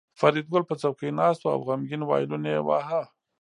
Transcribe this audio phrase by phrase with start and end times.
[0.19, 3.01] فریدګل په څوکۍ ناست و او غمګین وایلون یې واهه